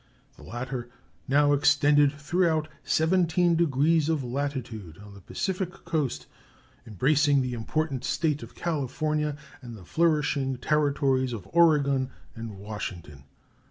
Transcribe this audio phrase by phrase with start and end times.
[0.35, 0.89] The latter
[1.27, 6.25] now extend throughout seventeen degrees of latitude on the Pacific coast,
[6.87, 13.25] embracing the important State of California and the flourishing territories of Oregon and Washington.